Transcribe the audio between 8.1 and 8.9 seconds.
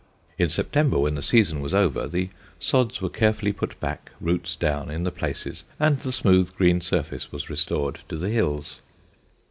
the hills."